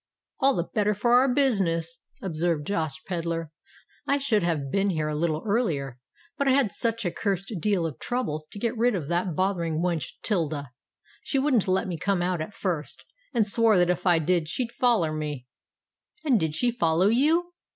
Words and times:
"All 0.39 0.55
the 0.55 0.63
better 0.63 0.95
for 0.95 1.19
our 1.19 1.31
business," 1.31 1.99
observed 2.23 2.65
Josh 2.65 3.03
Pedler. 3.03 3.51
"I 4.07 4.17
should 4.17 4.41
have 4.41 4.71
been 4.71 4.89
here 4.89 5.07
a 5.09 5.15
little 5.15 5.43
earlier; 5.45 5.99
but 6.39 6.47
I 6.47 6.53
had 6.53 6.71
such 6.71 7.05
a 7.05 7.11
cursed 7.11 7.53
deal 7.59 7.85
of 7.85 7.99
trouble 7.99 8.47
to 8.51 8.57
get 8.57 8.75
rid 8.75 8.95
of 8.95 9.09
that 9.09 9.35
bothering 9.35 9.77
wench 9.79 10.13
'Tilda. 10.23 10.71
She 11.21 11.37
wouldn't 11.37 11.67
let 11.67 11.87
me 11.87 11.99
come 11.99 12.23
out 12.23 12.41
at 12.41 12.51
first; 12.51 13.05
and 13.31 13.45
swore 13.45 13.77
that 13.77 13.91
if 13.91 14.07
I 14.07 14.17
did, 14.17 14.47
she'd 14.47 14.71
foller 14.71 15.13
me." 15.13 15.45
"And 16.25 16.39
did 16.39 16.55
she 16.55 16.71
follow 16.71 17.09
you?" 17.09 17.51